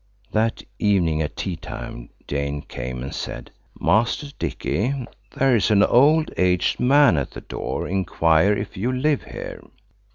[0.31, 4.95] That evening at tea time Jane came and said– "Master Dicky,
[5.37, 9.61] there's an old aged man at the door inquiring if you live here."